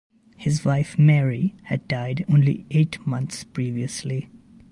[0.35, 4.31] His wife Mary had died only eight months previously.